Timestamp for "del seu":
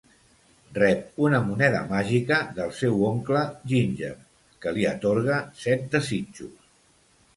2.59-3.05